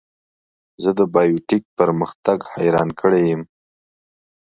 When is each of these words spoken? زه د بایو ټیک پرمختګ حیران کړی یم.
زه 0.81 0.89
د 0.99 1.01
بایو 1.13 1.37
ټیک 1.47 1.63
پرمختګ 1.79 2.39
حیران 2.53 2.89
کړی 2.99 3.23
یم. 3.31 3.41